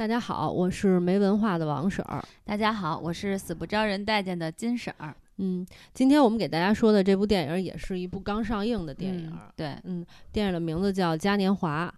[0.00, 2.24] 大家好，我是没文化的王婶儿。
[2.42, 5.14] 大家好，我是死不招人待见的金婶儿。
[5.36, 9.30] 嗯，今天我们给大家说的这部电影也是一部刚上映的电影。
[9.54, 10.02] 对，嗯，
[10.32, 11.94] 电影的名字叫《嘉年华》。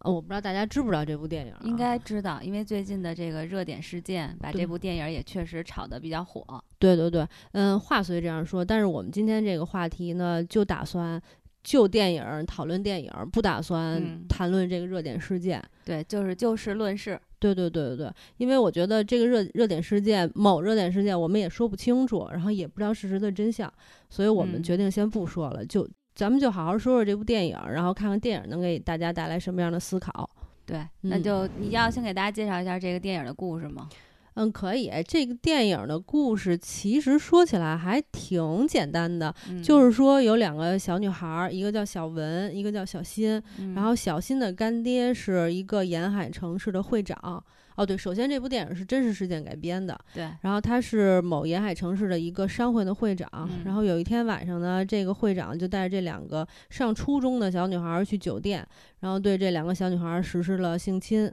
[0.00, 1.54] 呃，我不知道大家知不知道这部电影？
[1.64, 6.42] 应该知道，因为最近的这个热点事件，把这部电影也确实炒得比较火。
[6.78, 11.20] 对对对，嗯，话虽这样说，但是我们今天这个话题呢，就打算。
[11.68, 15.62] 就电影讨论电影，不打算谈论这个热点事件。
[15.84, 17.20] 对，就是就事论事。
[17.38, 23.70] 对对对对对，因为我觉得这个热热点事件，某热点事件，我们也说不清楚，然后也不知道事实的真相，
[24.08, 25.62] 所以我们决定先不说了。
[25.62, 30.30] 就咱们就好好说说这部电影，然后看看电影能给大家带来什么样的思考。
[30.64, 33.90] 对，那就你要先给大家介绍一下这个电影的故事吗？
[33.90, 33.96] 嗯，
[34.52, 34.90] 可以。
[35.06, 43.42] 这个电影的故事其实说起来还挺简单的，就是说有两个小女孩，一个叫小文，一个叫小新。
[43.74, 47.42] 然后小新的干爹是一个沿海城市的会长。
[47.76, 49.96] 哦，对，首先这部电影是真实事件改编的。
[50.12, 50.28] 对。
[50.42, 53.48] 然后他是某沿海城市的一个商会的会长。
[53.64, 58.66] 然后有一天晚上呢，这个会长就带着这两个上初中的小女孩去酒店，
[58.98, 61.32] 然后对这两个小女孩实施了性侵。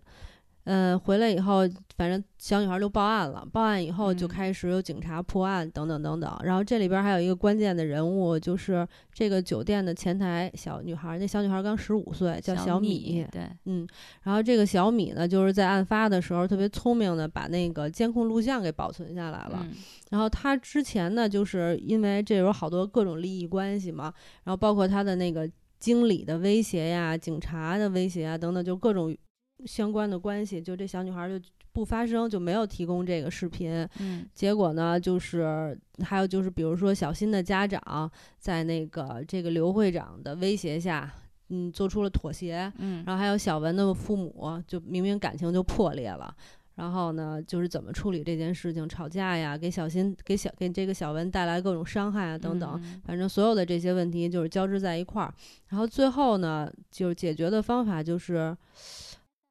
[0.65, 1.61] 嗯，回来以后，
[1.95, 3.47] 反正小女孩就报案了。
[3.53, 6.39] 报案以后，就开始有警察破案，等等等等。
[6.43, 11.19] 然后这里边还有一个关键的人物，就是这个酒店的前台小女孩。
[11.19, 13.23] 那小女孩刚十五岁，叫小米。
[13.31, 13.87] 对，嗯。
[14.23, 19.63] 然后这个小米呢，就是在案发的时候特别聪明的把那个监控录像给保存下来了。
[20.09, 24.11] 然后她之前呢，就是因为这有好多各种利益关系嘛，
[24.43, 29.15] 然后包括她的那个经理的威胁呀、警察的威胁啊等等，就各种。
[29.65, 31.39] 相关的关系，就这小女孩就
[31.71, 33.87] 不发声，就没有提供这个视频。
[33.99, 41.11] 嗯，结果呢，就是还有就是，比如说小新的家长在那个这个刘会长的威胁下，
[41.49, 42.71] 嗯，做出了妥协。
[42.77, 46.33] 嗯，然后还有小文的父母，就明明感情就破裂了，
[46.75, 55.33] 然后呢，就是怎么处理这件事情，吵架呀，给小新给小给这个小文带来各种伤害啊，等等，反正所有的这些问题就是交织在一块儿。
[55.69, 58.55] 然后最后呢，就是解决的方法就是。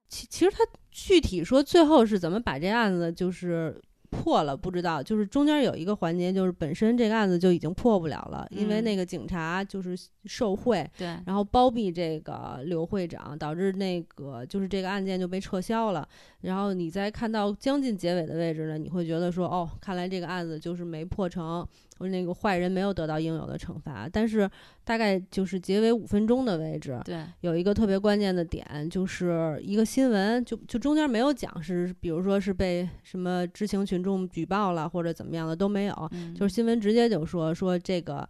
[0.08, 0.58] 其其实他
[0.90, 5.02] 具体说最后是怎么把这案子就是破了，不知道。
[5.02, 16.08] 就是中间有一个环节，就是本身这个案子就已经破不了了，因为那个警察就是受贿，对，然后包庇这个刘会长，导致那个就是这个案件就被撤销了。
[16.42, 21.66] 然后你再看到将近结尾的位置呢，你会觉得说，哦，看来这个案子就是没破成。
[21.98, 24.48] 或者那个坏人没有得到应有的惩罚，但是
[24.84, 38.28] 大概就是结尾五分钟的位置，对，有一个特别关键的点，就是一个新闻，就就中间没有讲是，比如说是被什么知情群众举报了或者怎么样的都没有，就是新闻直接就说说这个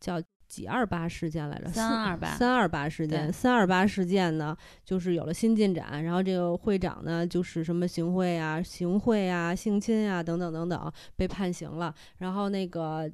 [0.00, 0.20] 叫。
[0.54, 1.68] 几二八事件来着？
[1.68, 3.32] 三二八，三二八事件。
[3.32, 6.04] 三二八事件呢，就是有了新进展。
[6.04, 11.92] 然后这个会长呢，就是什么行贿啊、行贿啊、性侵啊等等等等，被判刑了。
[12.18, 13.10] 然后那个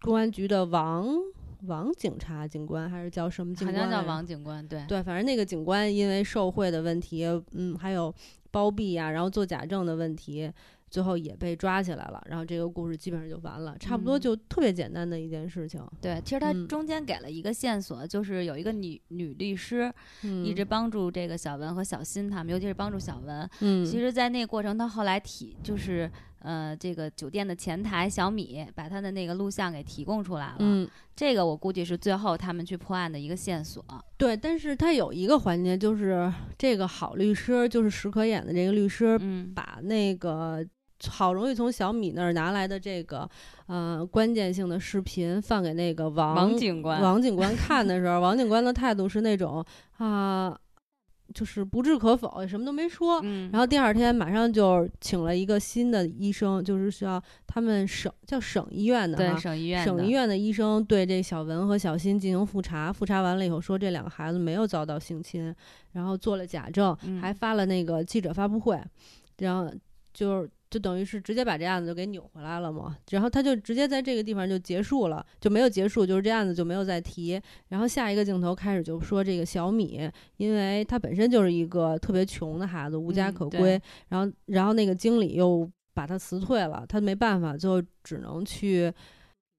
[0.00, 1.06] 公安局的王
[1.66, 3.84] 王警察警官还是叫什么警官？
[3.84, 4.66] 好像叫王警官。
[4.66, 8.14] 对对，反正那个警官因为受贿的问题，嗯，还有
[8.50, 10.50] 包庇呀，然后做假证的问题。
[10.92, 15.82] 最后也被抓起来了，然后这个故事基本上就完了，差不多就特别简单的一件事情。
[16.02, 19.90] 对，其实他中间给了一个线索，就是有一个女女律师，
[20.44, 23.48] 一直帮助这个小文和小新他们，尤其是帮助小文。
[23.60, 26.10] 嗯，其实，在那个过程，他后来提就是。
[26.44, 30.56] 呃，这个酒店的前台小米把他的那个录像给提供出来了。
[30.58, 33.84] 嗯，这个我估计是最后他们去破案的一个线索。
[34.16, 39.16] 对，但是他有一个环节，就是这个好律师，就是石可演的这个律师，
[39.54, 40.66] 把那个
[41.08, 43.28] 好容易从小米那儿拿来的这个
[43.66, 49.64] 呃关键性的视频放给那个王警官王警官看的时候，王警官的态度是那种
[49.98, 50.58] 啊。
[51.34, 53.18] 就是不置可否，什么都没说。
[53.22, 62.92] 嗯，然后第二天马上就请了一个新的医生，就是需要他们省叫省医院的对省医院省医院的医生对这小文和小新进行复查。
[62.92, 65.54] 复查完了以后说这两个孩子没有遭到性侵，
[65.92, 68.78] 然后做了假证，还发了那个记者发布会，
[69.38, 69.72] 然后
[70.12, 70.50] 就是。
[70.72, 77.38] 就等于是直接把这案子就给扭回来了嘛，然后他就直接在这个地方就结束了，就没有结束，就是这案子就没有再提。
[77.68, 83.78] 然后下一个镜头开始就说这个小米，因为他本身就是一个特别穷的孩子，无家可归，
[84.08, 88.90] 然后然后那个经理又把他辞退了，他没办法，最后只能去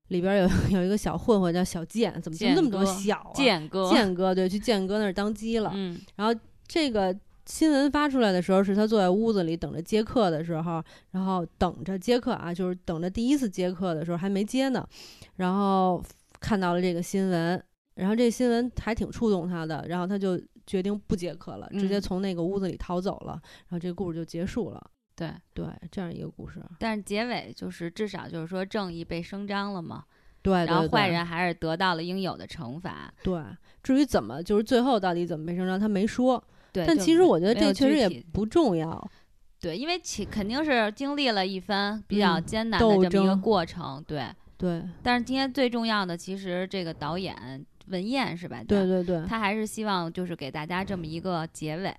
[0.08, 0.50] 里边有
[0.80, 3.92] 有一个小混混叫小健，怎么就那么多小健哥？
[3.92, 5.72] 健哥对，去健哥那儿当鸡了。
[5.76, 6.34] 嗯，然后
[6.68, 7.16] 这个。
[7.46, 14.88] 新闻发出来的时候，是他坐在屋子里等着接客的时候，然后等着接客啊，就是等着第一次接客的时候还没接呢，
[15.36, 16.02] 然后
[16.40, 17.62] 看到了这个新闻，
[17.96, 23.34] 然后这新闻还挺触动他的，然后他就决定不接客了，直接从那个屋子里逃走了，
[23.68, 24.82] 然后这个故事就结束了。
[25.16, 26.60] 对对，这样一个故事。
[26.80, 30.04] 但是结尾就是至少就是说正义被声张了嘛。
[30.42, 33.14] 对，然后坏人还是得到了应有的惩罚。
[33.24, 33.42] 对，
[33.84, 36.44] 至于怎么就是最后到底怎么被声张，他没说。
[36.74, 39.10] 对，但其实我觉得这确实也不重要。
[39.62, 44.04] 对，因为其肯定是经历了一番比较艰难的这么一个过程。
[44.06, 44.26] 对
[44.58, 44.84] 对。
[45.02, 48.62] 但是今天最重要的，其实这个导演文彦是吧？
[48.68, 49.24] 对对对。
[49.26, 51.96] 他还是希望就是给大家这么一个结尾，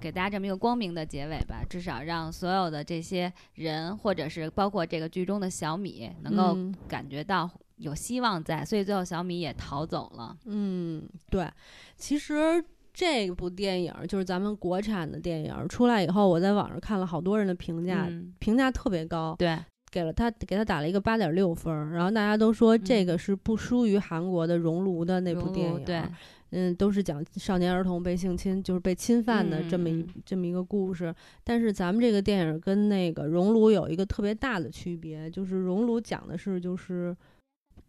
[0.00, 1.62] 给大家这么一个光明的结尾吧。
[1.70, 8.64] 至少让所有的这些人，或者是包括这个剧中的小米，能够感觉到有希望在。
[8.64, 10.36] 所以最后小米也逃走了。
[10.46, 11.48] 嗯，对。
[11.96, 12.64] 其实。
[12.94, 18.08] 这部电影就是咱们国产的电影出来以后，我在网上看了好多人的评价，
[18.38, 19.58] 评价特别高，对，
[19.90, 26.04] 给了他给他打了一个八点六分，然后大家都说这个是不输于韩国的《熔炉》的那部电影，对，
[26.50, 31.12] 嗯，都是讲少年儿童被性侵，就是被侵犯的这么一这么一个故事。
[31.42, 37.16] 但是咱们这个电影跟那个《熔炉》有一个特别大的区别，就是《熔炉》讲的是就是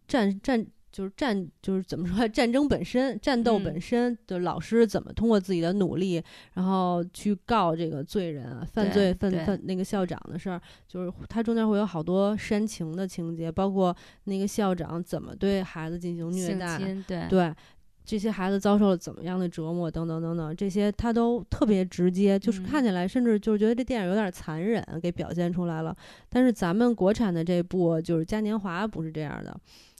[0.08, 0.66] 战战。
[0.96, 2.26] 就是战，就是怎么说？
[2.26, 6.22] 战争本身，战斗本身的老师怎么通过自己的努力，
[6.54, 10.58] 然后去告这个罪人、犯罪、犯犯那个校长的事儿。
[10.88, 13.94] 就是他中间会有好多煽情的情节，包括
[14.24, 17.54] 那个校长怎么对孩子进行虐待，对对，
[18.02, 25.94] 这些孩子遭受了怎么样的折磨，等等等等，这些他都特别直接，就是看起来甚至就是觉得这电影有点残忍，给表现出来了。
[26.30, 29.54] 但是咱们国产的这部就是嘉年华不是这样的，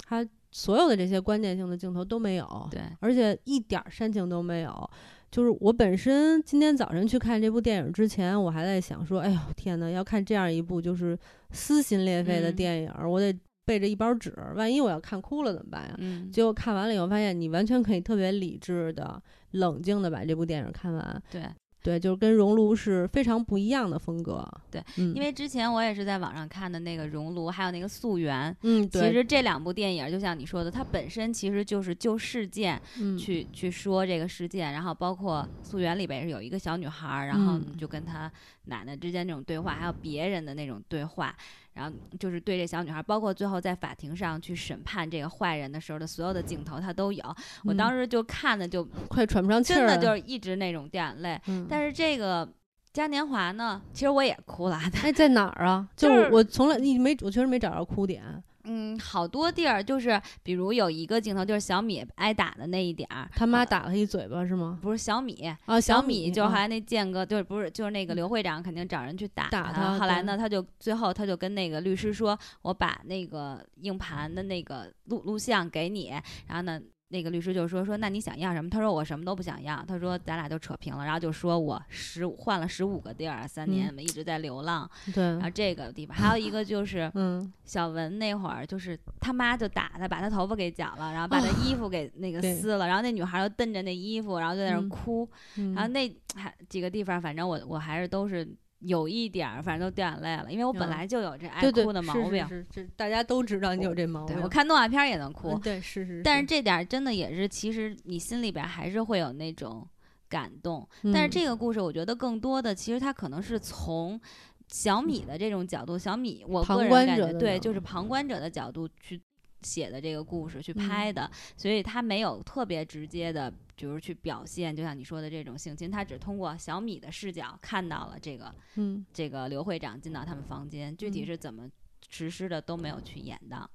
[0.08, 0.26] 他。
[0.56, 4.90] 所有的这些关键性的镜头都没有，对，而且一点煽情都没有。
[5.30, 11.18] 就是我本身今天早晨去看这部电影之前，我还在想说，哎呦天哪，要看这样一部就是
[11.50, 15.94] 撕心裂肺的电影，我得备着一包纸，万一我要看哭了怎么办呀？
[15.98, 21.22] 嗯，结果看完了以后，发现你完全可以特别理智的、冷静的把这部电影看完。
[21.30, 21.42] 对。
[21.86, 24.44] 对，就是跟熔炉是非常不一样的风格。
[24.68, 28.54] 对，因为之前我也是在网上看的那个熔炉，还有那个溯源。
[28.62, 32.82] 嗯，其实这两部电影就像你说的，它本身其实就是就事件
[33.16, 38.28] 去去说这个事件，然后包括溯源里边是有一个小女孩，然后就跟她
[38.64, 41.36] 奶奶之间那种对话，还有别人的那种对话。
[41.76, 47.22] 然后就是对这小女孩，包括最后在法庭上去审判这个坏人的时候的所有的镜头，他都有。
[47.64, 51.38] 我当时就看的就快喘不上气儿，真的就是一直那种掉眼泪。
[51.68, 52.48] 但是这个
[52.94, 54.80] 嘉年华呢，其实我也哭了。
[55.02, 55.86] 哎，在哪儿啊？
[55.94, 58.22] 就是我从来你没，我确实没找着哭点。
[58.66, 64.78] 嗯，好多地儿就是，比如有一个镜头，就是小米挨打的那一点儿，他妈打了一嘴巴是吗？
[64.82, 69.98] 不是小米啊，小米就还那建哥，就是不是就是那个刘会长，肯定找人去打他。
[69.98, 76.12] 后来呢，他就最后他就跟那个律师说：“我把那个硬盘的那个录录像给你。”
[76.48, 76.80] 然后呢。
[77.08, 78.68] 那个律师就说说，那你想要什么？
[78.68, 79.84] 他说我什么都不想要。
[79.86, 81.04] 他说咱俩就扯平了。
[81.04, 84.90] 然后就说我十五换了十五个地儿，三年我们一直在流浪。
[85.14, 85.22] 对。
[85.22, 95.28] 然后这个地方还有一个就是，嗯， 小文那会儿就是他妈就打他，把他头发给剪了，然后把他衣服给那个撕了，然后那女孩就瞪着那衣服，然后就在那儿哭。
[95.54, 98.46] 然后那还几个地方，反正我我还是都是。
[98.86, 102.46] 有一点儿，反正都掉眼泪了，因为我本来就有这爱哭的毛病。
[102.48, 104.40] 是是是，大家都知道你有这毛病。
[104.42, 105.58] 我看动画片也能哭。
[105.58, 106.22] 对，是是。
[106.22, 109.86] 但是这点真的也是，其实你心里边还是会有那种
[110.28, 110.88] 感动。
[111.12, 114.20] 但是这个故事，我觉得更多的，其实它可能是从
[114.68, 119.20] 小米的这种角度，小米我个人感觉，对，就是旁观者的角度去
[119.62, 123.52] 写的这个故事，去拍的，所以它没有特别直接的。
[123.76, 131.70] 就是去表现，就像你说的这种性侵，他只通过小米的视角看到了这个，嗯，这个刘会长进到他们房间，具体是怎么
[132.08, 133.68] 实施的都没有去演的，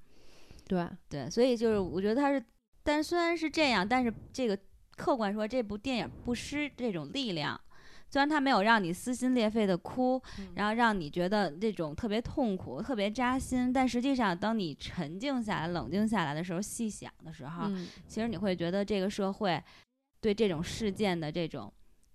[0.66, 0.86] 对。
[1.08, 2.44] 对，所以就是我觉得他是，
[2.82, 4.58] 但虽然是这样，但是这个
[4.96, 7.60] 客观说这部电影不失这种力量。
[8.10, 10.20] 虽然他没有让你撕心裂肺的哭，
[10.54, 17.70] 然后让你觉得这种特别痛苦、特别扎心，但实际上，当你沉静下来、冷静下来的时候，细想的时候，
[18.06, 19.58] 其实你会觉得这个社会
[20.22, 21.70] 对这种事件的这种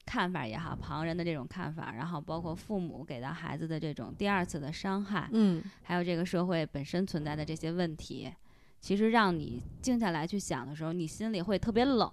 [0.06, 8.34] 看法也好，旁人的这种看法，然后包括父母给到孩子的这种第二次的伤害，嗯，还有这个社会本身存在的这些问题，
[8.80, 12.12] 其实让你静下来去想的时候，你心里会特别冷。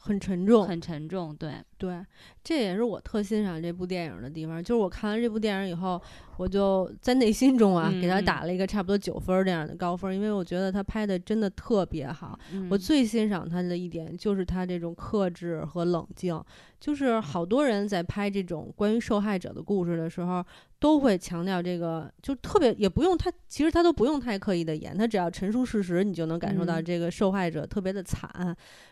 [0.00, 2.02] 很沉重，很沉重，对对，
[2.44, 4.62] 这也是我特欣赏这部电影的地方。
[4.62, 6.00] 就是我看完这部电影以后，
[6.38, 12.38] 我就在内心中啊，给他打了一个差不多九分这样的高分，因为我觉得他拍的真的特别好。
[12.70, 16.42] 我最欣赏他的一点就是他这种克制和冷静。
[16.80, 20.44] 就是好多人在拍这种关于受害者的故事的时候，
[20.78, 28.30] 都会强调这个，就特别也不用他，其实他都不用太刻意的演，他只要陈述事实，你就能感受到这个受害者特别的惨，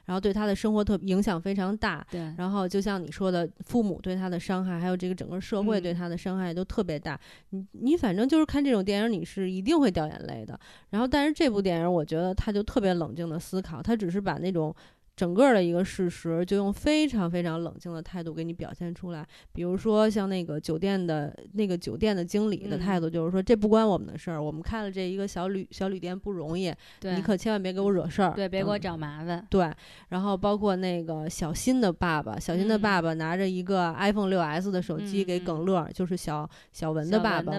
[0.06, 2.04] 然后对他的生活特影响非常大。
[2.10, 7.16] 对，然后就像你说的，父母对他的伤害，还有这个整个社会对他的伤害都特别大。
[7.50, 10.58] 你你反正就是看这种电影，你是一定会掉眼泪的。
[10.90, 14.74] 然后，但是这部电影，我觉得他就特别冷静的思考，他只是把那种。
[15.16, 19.26] 整个的一个事实，就用非常非常冷静的态度给你表现出来。
[19.52, 26.70] 比如说，像那个酒店的那个酒店的经理的态度，就是说这不关我们的事儿，我们开了这一个小旅小旅店不容易，
[27.00, 29.46] 你可千万别给我惹事儿，对，别给我找麻烦。
[29.48, 29.72] 对，
[30.10, 37.58] 然后包括那个小新的爸爸，小新的爸爸拿着一个 iPhone 六 S 的手机给耿乐，就是小小文的爸爸，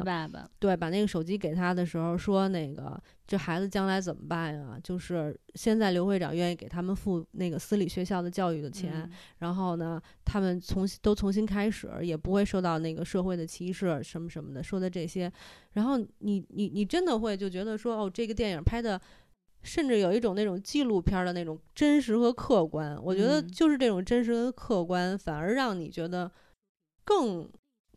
[0.59, 3.01] 对，把那个手机给他的时候说那个。
[3.27, 4.79] 这孩子将来怎么办呀？
[4.81, 9.07] 就是现在刘会长愿意给他们付那个私立学校的教育的钱，
[9.39, 14.63] 然后呢，他们重新都重新开始，也不会受到那个社会的歧视什么什么的。
[14.63, 15.29] 说的这些，
[15.74, 19.00] 然后你你你真的会就觉得说，哦，这个电影拍的，
[19.62, 22.98] 甚至有一种那种纪录片的那种真实和客观。
[23.03, 26.31] 我觉得就是这种真实和客观，反而让你觉得
[27.03, 27.50] 更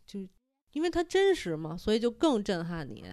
[0.05, 0.27] 就。
[0.73, 3.05] 因为它真实嘛，所以就更震撼你。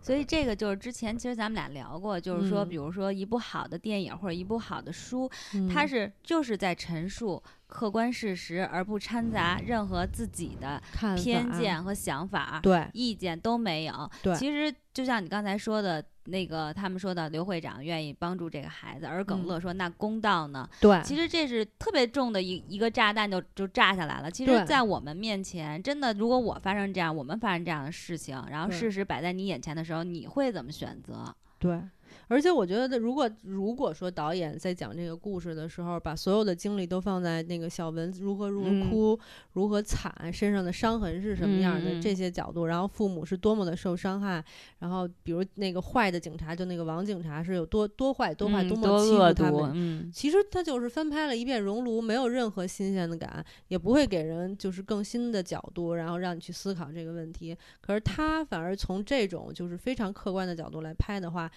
[0.00, 5.30] 所以这个就是之前其实咱们俩聊过，就是说，比如说一部好的电影或者一部好的书，
[5.72, 7.42] 它是就是在陈述。
[7.66, 10.80] 客观事实，而不掺杂任何自己的
[11.16, 14.08] 偏见和想法，对意见都没有。
[14.22, 20.68] 对，其实就像你刚才说的那个，他们说的刘会长愿意帮助这个孩子，而耿乐说那公道呢？
[20.80, 24.30] 对，其实这是特别重的一一个炸弹，就就炸下来了。
[24.30, 31.34] 其实，在我们面前，真的，如果我发生这样，我们发生这样的事情，然后事实摆在你眼前的时候，你会怎么选择？
[31.58, 31.80] 对。
[32.28, 39.18] 而且我觉得，如果如果说导演在讲这个故事的时候，把所有的精力都放在那个小文如何如何哭、
[39.52, 44.44] 如何惨、身上的伤痕是什么样的这些角度，然后父母是多么的受伤害，
[44.78, 50.10] 然后比如那个坏的警察，就那个王警察是有多多坏、多坏、多么欺负他们。
[50.12, 57.56] 其实他就是翻拍了一遍《熔炉》，没有任何新鲜的感，也不会给人就是更新的角度，然后让你去思考这个问题。
[57.80, 61.50] 可是他反而从这种就是非常客观的角度来拍的话。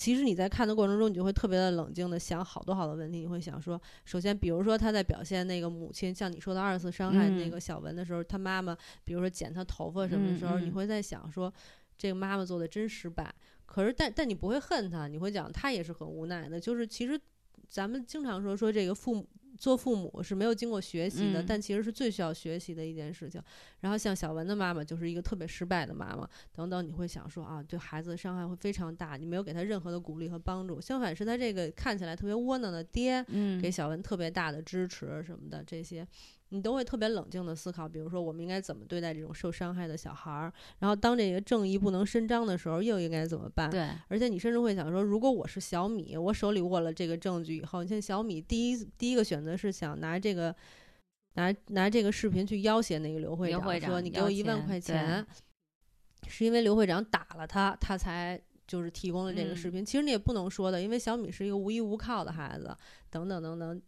[0.00, 3.18] 其实你在看的过程中，你就会特别的冷静的想好多好多问题。
[3.18, 11.52] 你会想说，首先，比如说他在表现那个母亲，像你说的二次伤害那个小文的时候，他妈妈，比如说剪他头发什么的时候，你会在想说，
[11.98, 13.30] 这个妈妈做的真失败。
[13.66, 16.58] 可是，但但你不会恨他，你会讲他也是很无奈的。
[16.58, 17.20] 就是其实
[17.68, 19.28] 咱们经常说说这个父母。
[19.60, 23.40] 做父母是没有经过学习的，但其实是最需要学习的一件事情。
[23.80, 30.80] 然后像小文的妈妈就是一个特别失败的妈妈，等等，你会想说啊，对孩子的伤害会非常大，你没有给他任何的鼓励和帮助。
[30.80, 33.22] 相反，是他这个看起来特别窝囊的爹，
[33.60, 36.06] 给小文特别大的支持什么的这些。
[36.52, 43.70] 你都会特别冷静的思考，比如说我们应该怎么对待这种受伤害的小孩儿，然后当这个正义不能伸张的时候，又应该怎么办？
[43.70, 50.54] 对，而且你甚至会想说，如果我是小米，我手里握了这个证据以后，你像小米第一第一个选择是想拿这个
[51.34, 55.24] 拿拿这个视频去要挟那个刘会长，说你给我一万块钱，
[56.26, 59.84] 是因为刘会长打了他，他才就是提供了这个视频。
[59.84, 62.76] 其实你也不能说的，因为小米是一个无依无靠的孩子，
[63.08, 63.80] 等等等等。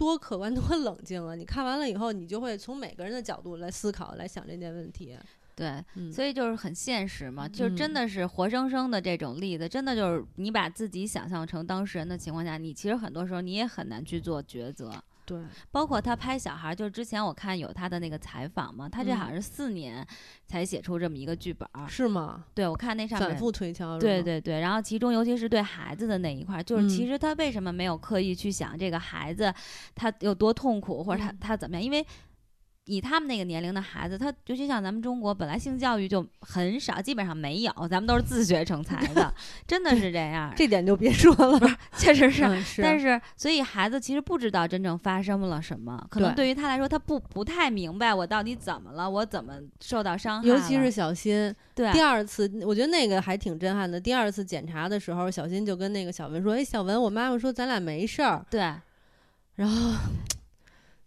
[0.00, 1.34] 多客观， 多冷静啊！
[1.34, 5.14] 你看完了以后，你就会从每个人的角度来思考、来想这件问题。
[5.54, 14.90] 对，所以就是很现实嘛，就真的是活生生的这种例子，真的就是你把自己想象成当事人的情况下，你其实很多时候你也很难去做抉择。
[15.24, 15.38] 对，
[15.70, 20.06] 包括他拍小孩，就是之前我看有他的那个采访嘛，他这好像是四年
[20.46, 22.44] 才写出这么一个剧本，是吗？
[22.54, 29.52] 对，我看那上面反复推敲，对对对，然后其中尤其是对孩子的那一块，就是其实他为什么没有刻意去想这个孩子
[29.94, 32.06] 他有多痛苦，或者他他怎么样，因为。
[32.86, 39.32] 以他们那个年龄的孩子，他尤其像咱们中国，本来性教育就很少，基本上没有，咱们都是自学成才的，
[39.64, 40.52] 真的是这样。
[40.56, 42.42] 这点就别说了，确实是。
[42.82, 50.48] 但是，所以孩子其实不知道真正发生了什么，可能对于他来说，他不不太明白我到底怎么了，我怎么受到伤害。
[50.48, 54.00] 尤其是小新，对，第二次我觉得那个还挺震撼的。
[54.00, 58.60] 第二次检查的时候，小新就跟那个小文说：“哎，小文，我妈妈说咱俩没事儿。”对，
[59.54, 59.94] 然后。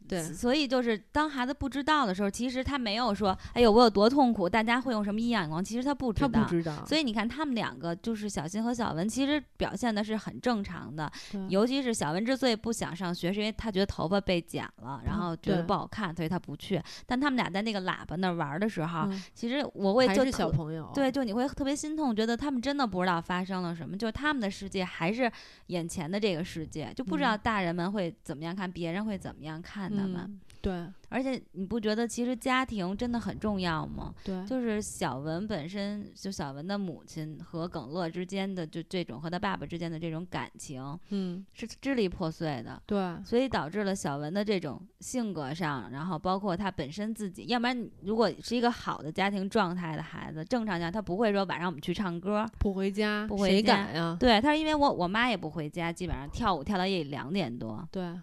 [0.07, 5.63] 对，所以就是当孩子不知道的时候，其实他没有说，哎呦，我有多痛苦，大家会用什么异样眼光？
[5.63, 6.85] 其实他不知道，他不知道。
[6.85, 11.11] 所以你看，他们两个就是小新和小文，其实表现的是很正常的。
[11.49, 16.81] 尤其是小文之所以不想上学，是因为他觉得头发被剪了，然后觉得不好看，所以他不去。
[17.05, 25.31] 但他们俩在那个喇叭那玩的时候，其实我会就小朋友，对，就你会特别心痛，觉得他们真的不知道发生了什么，就是他们的世界还是
[25.67, 30.39] 眼前的这个世界，就不知道大人们会怎么样看，别人会怎么样看他们。
[30.61, 34.13] 对而且你不觉得其实家庭真的很重要吗？
[34.23, 54.15] 对，就是小文本身就小文的母亲和耿乐之间的就这种和他爸爸之间的这种感情嗯，是支离破碎的，对所以导致了小文的这种性格上，然后包括他本身自己，要不然如果是一个好的家庭状态的孩子，正常讲他不会说晚上我们去唱歌，不回家，不回家敢呀？
[54.17, 58.17] 对，他是因为我我妈也不回家，基本上跳舞跳到夜里两点多，对，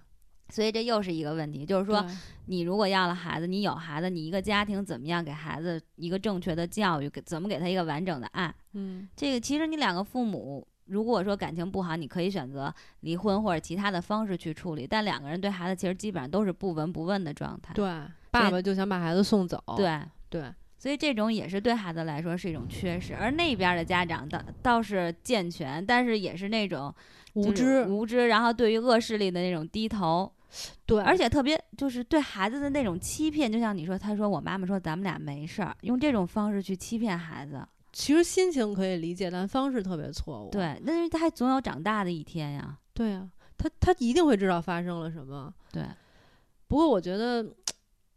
[0.50, 2.04] 所以这又是一个问题，就是说
[2.47, 8.54] 你如果要了孩子，你有孩子，你一个家庭怎么样给孩子一个正确的教育，给怎么给他一个完整的爱？
[8.73, 17.73] 嗯，这个其实你两个父母如果说感情不好，你可以选择离婚或者其他的方式去处理，但两个人对孩子其实基本上都是不闻不问的状态。
[17.75, 17.85] 对，
[18.30, 26.92] 爸爸就想把孩子送走，对对所以这种也是对孩子来说是一种缺失，而那边的家长倒倒是健全，但是也是那种
[27.35, 30.33] 无知，无知，然后对于恶势力的那种低头，
[30.87, 40.50] 对，而且特别就是对孩子的那种欺骗，就像你说，他说我妈妈说咱们俩没事儿，用这种方式去欺骗孩子，其实心情可以理解，但方式特别错误。
[40.50, 45.52] 对，那他还总有长大的一天呀，对啊，他他一定会知道发生了什么。
[45.73, 45.85] 对，
[46.66, 47.45] 不过我觉得，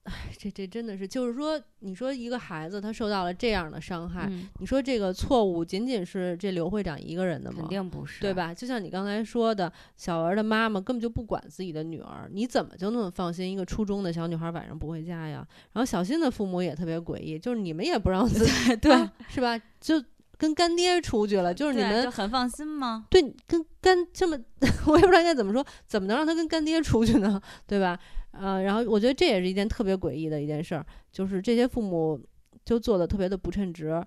[0.04, 7.60] 哎，这这真的是，就是说，你说一个孩子他受到了这样的伤害，嗯，你说这个错误仅仅是这刘会长一个人的吗？
[7.62, 8.34] 肯定不是，对？
[8.34, 8.54] 吧？
[8.54, 15.48] 就像你刚才说的，小文的妈妈根本就不管自己的女儿，你怎么就那么放心一个初中的小女孩晚上不回家呀？
[15.72, 19.58] 然后小新的父母也特别诡异，就是你们也不让自己对 啊是吧？
[19.80, 20.04] 就
[20.38, 23.06] 跟干爹出去了，就是你们就很放心吗？
[23.10, 24.38] 对跟干这么，
[24.88, 27.42] 我也不知道应该怎么说，怎么能让他跟干爹出去呢？
[27.66, 27.98] 对吧？
[28.34, 32.20] 呃，然后我觉得这也是一件特别诡异的一件事儿，就是这些父母
[32.66, 34.04] 就做的特别的不称职，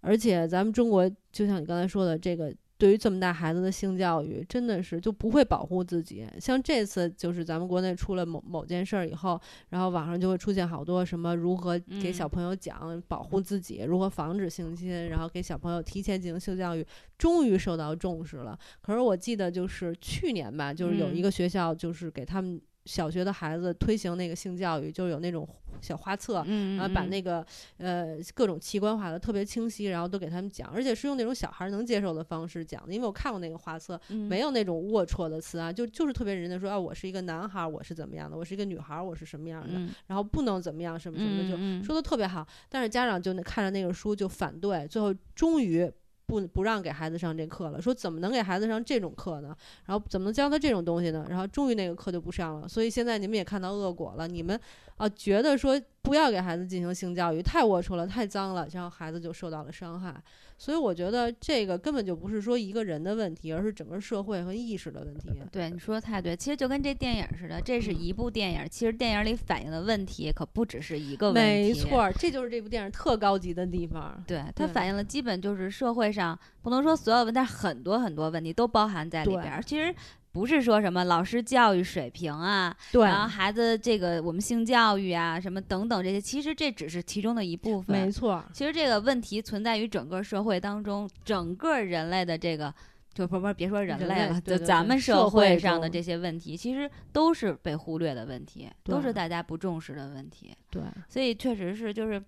[0.00, 6.26] 而且咱们中国就像你刚才说的，这个对于这么大孩子的性教育，真的是就不会保护自己。
[6.40, 9.40] 像这次就是咱们国内出了某某件事儿以后，
[9.70, 18.58] 然后网上就会出现好多什么如何给小嗯朋友讲保护自己，如何防止性侵，然后给小朋友提前进行性教育，终于受到重视了。
[18.82, 25.48] 可是我记得就是去年吧，就是有一嗯个学校就是给他们小学的孩子推行那个性教育，就有那种
[25.80, 27.44] 小画册，嗯，然后把嗯那个
[27.78, 32.92] 呃各种器官画的特别清晰，然后都给他们讲，而且是用那种小孩能接受的方式讲的。
[32.92, 42.46] 因为我看过那个画册，嗯没有那种龌龊的词啊，就就是特别人家说啊，我是一个男孩儿，我是怎么样的，我是一个女孩儿，我是什么样的，嗯然后不能怎么样什么什么的，就说的特别好。
[42.68, 45.90] 但是家长就那看着那个书就反对，最后终于。
[46.26, 49.54] 不不让给孩子上这课了，说怎么能给孩子上这种课呢？
[49.84, 51.26] 然后怎么能教他这种东西呢？
[51.28, 52.68] 然后终于那个课就不上了。
[52.68, 54.58] 所以现在你们也看到恶果了，你们
[54.96, 60.14] 啊觉得说不要给孩子进行性教育，太龌龊了，太脏了，然后孩子就受到了伤害。
[60.56, 65.28] 所以我觉得这个根本就不是说一个人的问题，而是整个社会和意识的问题。
[65.50, 74.22] 对，你说的太对，其实就跟这电影似的，这是嗯一部电影，其实电影里反映的问题可不只是一个问题，没错儿，这就是这部电影特高级的地方。
[74.28, 79.62] 对，它反映了基本就是社会上不能说所有问题，但很多很多问题都包含在里边儿。
[79.62, 79.92] 其实
[80.34, 87.96] 不是说什么老师教育水平啊，对，然后孩子这个我们性教育啊什么等等这些，其实这只是其中的一部分。
[87.96, 92.74] 没错，其实这个问题存在于整个社会当中，整个人类的这个。
[93.14, 100.52] 就不不别说人人类了，就咱们社会上的这些问题，其实都是被忽略的问题，都是大家不重视的问题。
[100.68, 102.20] 对，所以确实是就是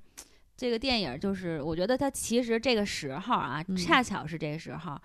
[0.56, 4.96] 这个电影，就是我觉得它其实这个时候啊，嗯恰巧是这个时候。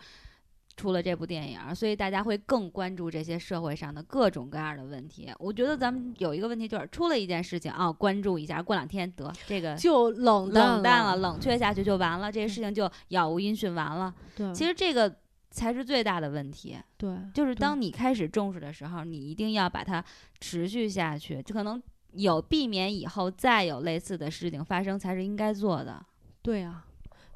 [0.81, 5.31] 出了这部电影，所以大家会更关注这些社会上的各种各样的问题。
[5.37, 14.11] 我觉得咱们有一个问题就是出了一件事情啊，关注一下，过两天得这个就冷冷淡了，冷却下去就完了，这个事情就杳无音讯完了。
[14.35, 15.15] 对，其实这个
[15.51, 20.03] 才是最大的问题，对，就是当你开始重视的时候，你一定要把它
[20.39, 21.79] 持续下去，就可能
[22.13, 26.03] 有避免以后再有类似的事情发生才是应该做的。
[26.41, 26.83] 对呀、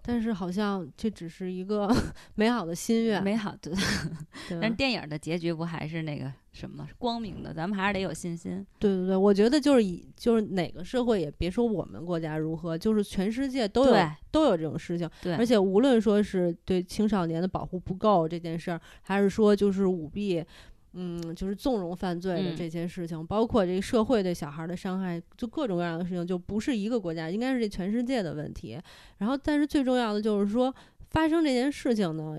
[0.05, 1.89] 但是好像这只是一个
[2.35, 3.71] 美好的心愿，美好的，
[4.47, 7.53] 对但是电影的结局不还是那个什么光明的？
[7.53, 8.65] 咱们还是得有信心。
[8.77, 13.95] 对对对，我觉得就是以就是哪个社会也别说我们国家如何，就是全世界都有
[14.31, 20.45] 都有这种事情，对，而且无论说是对青少年的保护不够这件事儿，还是说就是舞弊。
[20.97, 28.79] 嗯，就是纵容犯罪的嗯这些事情，包括这个社会对小孩儿的伤害，就各种各样的事情，就不是一个国家，应该是这全世界的问题。
[29.17, 30.73] 然后，但是最重要的就是说，
[31.09, 32.37] 发生这件事情呢，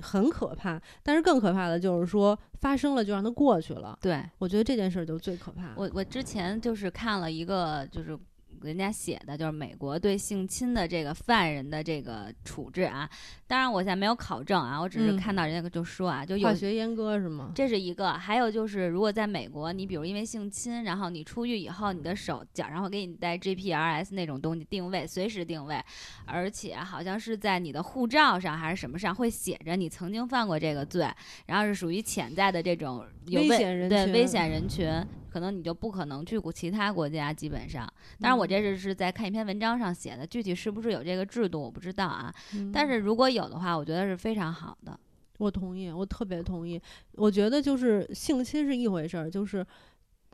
[0.00, 3.96] 很可怕，但是更可怕的就是说，发生了就让它过去了。
[4.00, 5.72] 对我觉得这件事儿就最可怕。
[5.76, 8.18] 我我之前就是看了一个就是
[8.62, 13.08] 人家写的，就是美国对性侵的这个犯人的这个处置啊。
[13.46, 17.52] 当然，我现在没有考证啊，我只是看到人家就说啊，就有化学阉割是吗？
[17.54, 25.82] 这是一个，还有就是如果在美国，你比如因为性侵，然后你出狱以后，你的手脚上会给你带 GPRS 那种东西定位，随时定位，
[26.24, 31.06] 而且好像是在你的护照上还是什么上会写着你曾经犯过这个罪，
[31.46, 35.06] 然后是属于潜在的这种危险人群，对危险人群。
[35.32, 37.90] 可能你就不可能去过其他国家，基本上。
[38.20, 42.34] 当然，我这是是在看一篇文章上写的，具体是不是有这个制度，我不知道啊。
[42.70, 44.98] 但是如果有的话，我觉得是非常好的。
[45.38, 46.78] 我同意，我特别同意。
[47.12, 49.66] 我觉得就是性侵是一回事儿，就是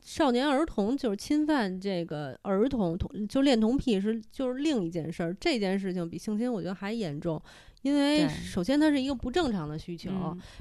[0.03, 5.33] 少年儿童就是侵犯这个儿童同就恋童癖是就是另一件事儿。
[5.39, 7.41] 这件事情比性侵我觉得还严重。
[7.81, 10.11] 因为首先它是一个不正常的需求，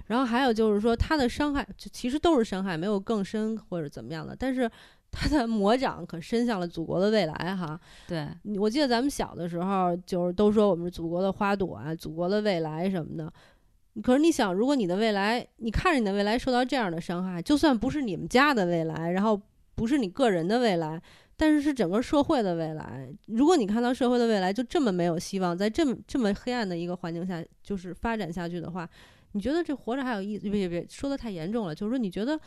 [0.07, 4.37] 然后还有就是说它的伤害其实都是伤害，没有更深或者怎么样的。
[4.39, 4.71] 但是
[5.11, 7.81] 它的魔掌可伸向了祖国的未来哈。
[8.07, 8.29] 对，
[8.59, 13.33] 我记得咱们小的时候就是都说我们是祖国的花朵啊，祖国的未来什么的。
[14.03, 19.41] 可是你想，如果你的未来，你看着你的未来受到这样的伤害，就算不是你们家的未来，然后
[19.75, 21.03] 不是你个人的未来。
[21.39, 23.09] 但是是整个社会的未来。
[23.27, 28.87] 如果你看到社会的未来就这么没有希望，在这么这么黑暗的一个环境下，就是发展下去的话，
[29.33, 30.51] 你觉得这活着还有意思？
[30.51, 31.75] 别别别，说的太严重了。
[31.75, 32.39] 就是说，你觉得？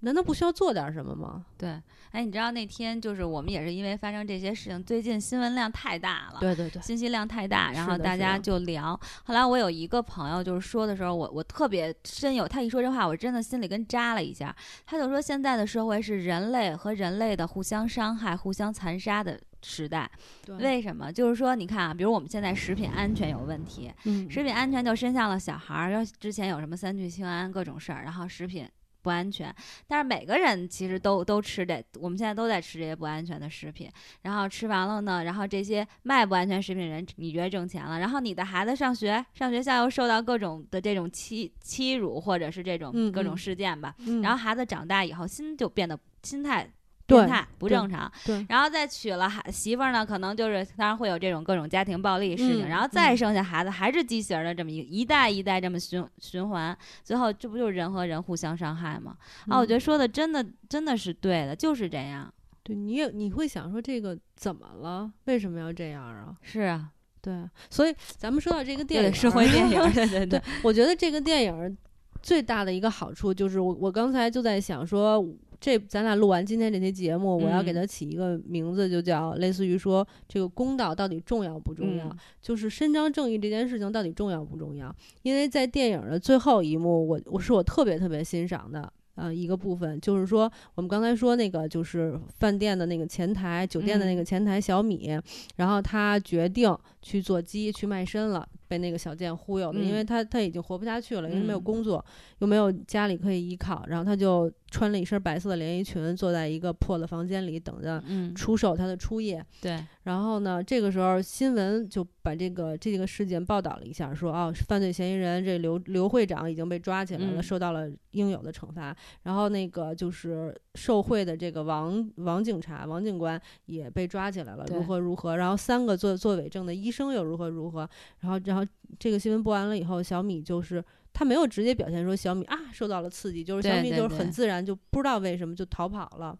[0.00, 1.44] 难道不需要做点什么吗？
[1.58, 1.80] 对，
[2.12, 8.98] 哎，你知道那天就是我们也是因为发生这些事情，最近新闻量太大了，对对对，信息量太大，然后大家就聊。
[9.24, 14.54] 后来我有一个朋友就是说的时候，我我特别深有，他一说这话，我真的心里跟扎了一下。
[14.86, 20.10] 他就说现在的社会是人类和人类的互相伤害、互相残杀的时代。
[20.58, 21.12] 为什么？
[21.12, 28.66] 就是说，你看啊，比如我们现在食品安全有问题，嗯，食品安全就伸向了小孩儿，要之前有什么三聚氰胺各种事儿，然后食品。
[29.02, 29.54] 不安全，
[29.86, 33.90] 但是每个人其实都都吃这，我们现在都在吃这些不安全的食品。
[34.22, 37.98] 然后吃完了呢，然后这些卖不安全食品人，你觉得挣钱了？
[37.98, 43.94] 然后你的孩子上学，上学校又受到各种的这种欺欺辱，或者是这种各种事件吧。
[44.22, 46.70] 然后孩子长大以后，心就变得心态。
[47.16, 59.16] 变态不正常，对，然后再娶了孩媳妇儿呢，可能就是当然会有这种各种家庭暴力事情，然后再生下孩子还是畸形的这么一一代一代这么循循环，最后这不就是人和人互相伤害吗？
[59.48, 62.32] 啊，我觉得说的真的真的是对的，就是这样。
[62.62, 65.10] 对，你也你会想说这个怎么了？
[65.24, 66.36] 为什么要这样啊？
[66.42, 71.76] 是啊，对，所以咱们说到这个电影，社会电影，对对对，我觉得这个电影
[72.22, 75.24] 最大的一个好处就是我我刚才就在想说。
[75.60, 82.16] 这咱俩录完今天这期节目，我要给它起一个名字，就叫类似于说这个公道到底重要不重要？
[82.40, 84.94] 就是伸张正义这件事情到底重要不重要？
[85.22, 88.90] 因为在电影的最后一幕，我我是我特别特别欣赏的。
[89.16, 95.20] 呃，一个部分就是说，我们刚才说那个就是饭店的那个前台，酒店的那个前台小米，
[95.56, 102.02] 然后他决定去做鸡去卖身了，被那个小贱忽悠的，因为他他已经活不下去了，因为没有工作，
[102.38, 108.00] 又没有家里可以依靠，然后他就穿了一身白色的连衣裙，坐在一个破的房间里等着
[108.36, 109.44] 出售他的初夜。
[109.60, 109.84] 对。
[110.04, 118.96] 然后呢，这个时候新闻就把这个这个事件报道了一下，说哦，犯罪嫌疑人这刘刘会长已经被抓起来了，受到了应有的惩罚。
[119.24, 125.36] 然后那个就是受贿的这个王王警察王警官也被抓起来了，如何如何。
[125.36, 127.88] 然后三个做做伪证的医生又如何如何。
[128.20, 128.59] 然后然后
[128.98, 136.36] 这个新闻播完了以后，小米就是他没有直接表现说小米啊受到了刺激，就是小米就是很自然就不知道为什么就逃跑了。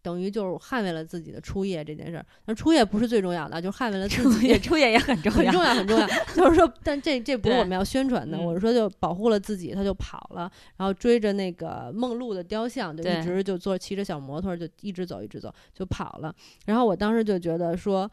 [0.00, 4.56] 等于就是捍卫了自己的初夜这件事儿，那初夜不是最重要的，就捍卫了自己。
[4.58, 6.06] 初夜也很重要，很重要，很重要。
[6.34, 16.32] 就是说，但这这不是我们要宣传的，我是说就保护了自己，他就跑了，然后追着那个梦露的雕像，就一直就坐骑着小摩托就一直走，一直走就跑了。
[16.66, 18.08] 然后我当时就觉得说。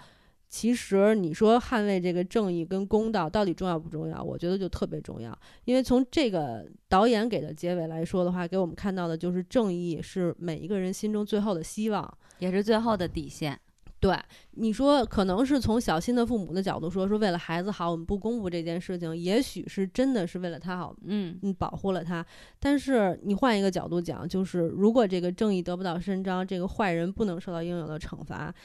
[0.56, 4.24] 其实你说捍卫这个正义跟公道到底重要不重要？
[4.24, 13.60] 我觉得就特别重要，因为从这个导演给的结尾来说的话，给我们看到的就是正义是每一个人心中最后的希望，也是最后的底线。
[14.00, 14.18] 对，
[14.52, 22.26] 你说可能是从小新的父母的角度说，说为了孩子好，我们不公布这件事情，也许是真的是为了他好，嗯嗯，保护了他。
[22.62, 28.56] 但是你换一个角度讲，就是如果这个正义得不到伸张，这个坏人不能受到应有的惩罚。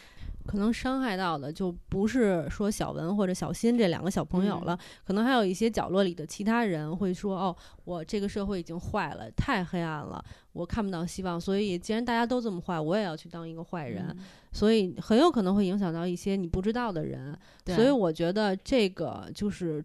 [0.51, 10.21] 可能伤害到的就不是说小文或者小新这两个小朋友了，可能还有一些角落里的其他人会说：“哦，我这个社会已经坏了，太黑暗了，
[10.53, 11.41] 我看不到希望。
[11.41, 14.13] 所以既然大家都这么坏，我也要去当一个坏人。
[14.51, 17.39] 所以很有可能会影响到一些你不知道的人。
[17.67, 19.85] 所以我觉得这个就是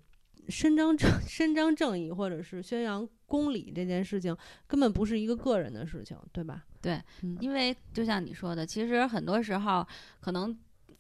[0.50, 9.84] 伸张正 伸张正义或者是宣扬公理这件事情，根本不是一个个人的事情，对吧？”对，嗯因为就像你说的，其实很多时候
[10.22, 10.56] 可能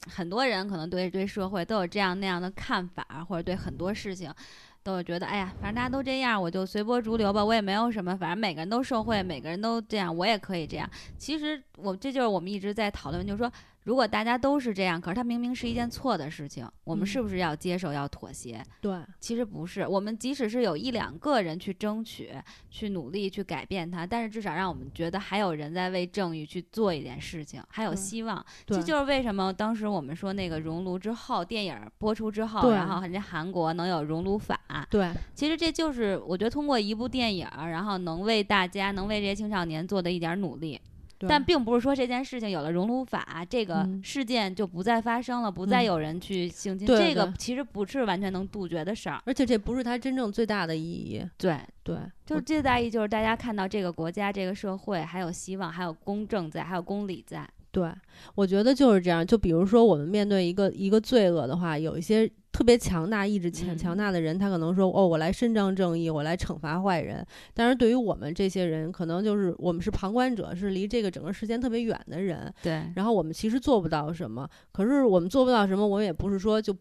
[0.07, 4.33] 很多人可能对对社会都有这样那样的看法，或者对很多事情。
[4.81, 10.87] 都有觉得，哎呀，反正大家都这样，我就随波逐流吧，我也没有什么，反正每个人都受贿，每个人都这样，我也可以这样。
[11.17, 13.51] 其实我这就是我们一直在讨论，就是说，
[13.85, 18.61] 如果大家都是这样，可是它明明是一件错的事情，我们嗯是不是要接受、要妥协？
[18.81, 22.33] 对，其实不是，我们即使是有一两个人去争取、
[22.71, 28.43] 去努力、去改变它，但是至少让我们觉得还有人在为正义去做一点事情，还有希望。
[28.65, 34.59] 对这就是为什么当时我们说那个熔炉之后，电影播出之后，然后人家韩国能有熔炉法。
[34.89, 40.81] 对，其实这就是我觉得通过一部电影，然后能为大家、能为这些青少年做的一点努力。
[41.17, 46.85] 对但并不是说这件事情有了熔炉法，这个嗯事件就不再发生了，不再嗯有人去性侵。
[46.85, 49.21] 对这个其实不是完全能杜绝的事儿。
[49.25, 51.25] 而且这不是它真正最大的意义。
[51.37, 57.47] 对，对，就是最大意义就是大家看到这个国家、这个社会还有希望，还有公正在，还有公理在。
[57.71, 57.91] 对，
[58.35, 59.25] 我觉得就是这样。
[59.25, 72.49] 就比如说，我们面对一个一个罪恶的话，有一些特别强大、意志强嗯强大的人，他可能说：“哦，我来伸张正义，我来惩罚坏人。”但是对于我们这些人，可能就是我们是旁观者，是离这个整个事件特别远的人。
[72.63, 76.73] 对，然后我们其实做不到什么，可是我们做不到什么，我们也不是说就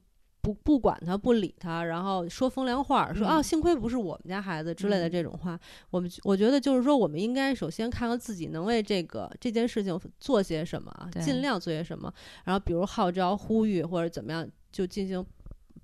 [0.42, 5.58] 不不管他、不理他，然后说风凉话儿，说、啊，嗯幸亏不是我们家孩子之类的嗯这种话。
[5.90, 15.24] 我们我觉得就是说，我们应该首先看看自己能为这个这件事情做些什么，对尽量做些什么，然后比如号召、呼吁或者怎么样，就进行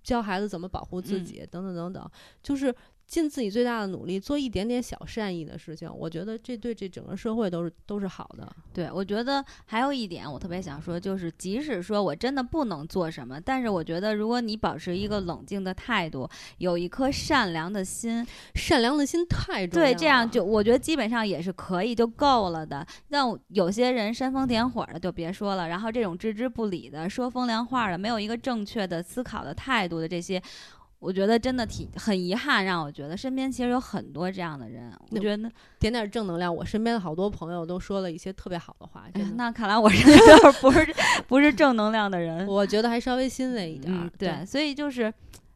[0.02, 2.10] 教孩子怎么保护自嗯己，等等等等，
[2.42, 2.74] 就是。
[3.10, 8.48] 尽自己最大的努力，做一点点小善意的事情，我觉得这对这整个社会都是都是好的。
[8.72, 19.92] 对，我觉得还有一点我特别想说，就是即使说我真的不能做什么，但是我觉得如果你保持一个冷静的态度，有一颗善良的心，善良的心太重要了。
[19.92, 22.86] 对，这样就我觉得基本上也是可以就够了的。
[23.08, 30.40] 那有些人煽风点火的就别说了，然后这种置之不理的、说风凉话的、没有一个正确的思考的态度的这些。
[31.00, 34.92] 我觉得真的挺很遗憾，让我觉得身边其实有很多这样的人。
[35.10, 36.54] 我觉得，点点正能量。
[36.54, 40.94] 我身边的好多朋友都说了一些特别好的话， 那看来我是那 不是
[41.26, 42.46] 不是正能量的人。
[42.46, 45.12] 我觉得还稍微欣慰一点对，所以就是，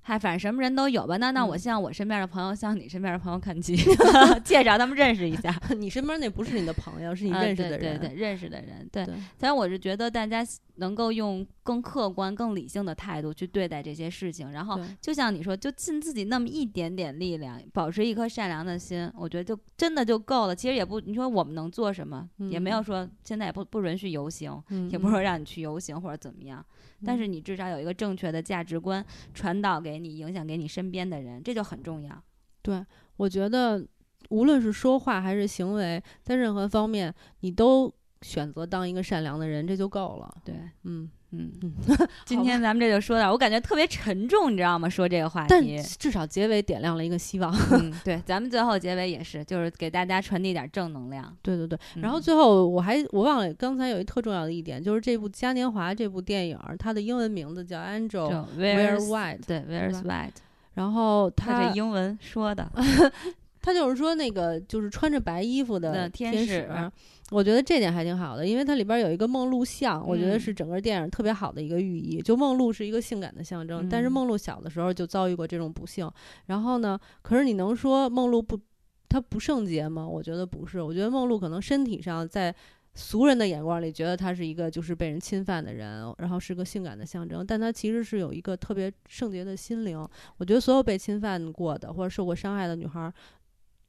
[0.07, 1.17] 嗨，反正什么人都有吧。
[1.17, 3.75] 那那我嗯向我身边的朋友向你身边的朋友看齐
[4.45, 5.59] 介绍他们认识一下。
[5.79, 7.99] 你身边那不是你的朋友，是你啊认识的人。
[7.99, 9.03] 对对对，认识的人，对。
[9.07, 20.55] 对反正我是觉得大家能够用更客观、更理性的态度去对待这些事情，然后就像你说，就尽自己那么一点点力量，保持一颗善良的心，我觉得就真的就够了。
[20.55, 26.62] 其实也不，你说我们能做什么，也没有嗯说现在也不不允许游行，嗯也不说让你去游行或者怎么样。
[27.04, 32.22] 但嗯是你至少有一个正确的价值观传导给你，影响给你身边的人，这就很重要。
[32.62, 32.85] 对
[33.16, 33.87] 我觉得
[34.30, 37.92] 无论是说话还是行为，在任何方面，你都
[38.25, 40.35] 选择当一个善良的人，这就够了。
[40.43, 41.73] 对，嗯，嗯嗯，
[42.25, 44.89] 今天咱们这就说到，我感觉特别沉重，你知道吗？
[44.89, 47.55] 说这个话但题，至少结尾点亮了一个希望。
[47.73, 51.37] 嗯，对，咱们最后结尾也是，就是给大家传递点正能量。
[51.43, 60.33] 对对对，然后嗯最后我还我忘了刚才有一特重要的一点，就是这部嘉年华这部电影儿，它的英文名字叫 Angel Where's White，对，Where's White？
[60.73, 62.69] 然后他它这英文说的，
[63.64, 66.92] 他就是说那个就是穿着白衣服的的天使使，
[67.31, 72.20] 我觉得这点还挺好的，因为它里边有一个梦露像，我觉得嗯是整个电影特别好的一个寓意。
[72.20, 76.07] 就梦露是一个性感的象征，但是嗯梦露小的时候就遭遇过这种不幸。
[76.44, 78.61] 然后呢，可是你能说梦露不
[79.09, 80.07] 她不圣洁吗？
[80.07, 82.55] 我觉得不是，我觉得梦露可能身体上在。
[82.96, 89.98] 俗人的眼光里，觉得她是一个就是被人侵犯的人，然后是个性感的象征，但她其实是有一个特别圣洁的心灵。
[90.37, 93.12] 我觉得所有被侵犯过的或者受过伤害的女孩儿，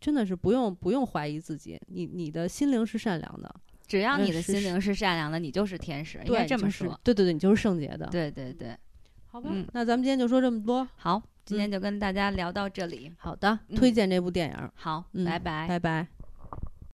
[0.06, 3.56] 真的是不用不用怀疑自己，你你的心灵是善良的，
[3.88, 6.88] 只要你的心灵是善良的，你就是天使，应该对，这么说。
[7.04, 8.78] 对对对，你就是圣洁的。，对对对，
[9.26, 10.88] 好吧，嗯那咱们今天就说这么多。
[10.96, 13.12] 好，今嗯天就跟大家聊到这里。
[13.18, 15.68] 好的，嗯推荐这部电影儿，好，嗯拜拜。
[15.68, 16.08] 拜拜。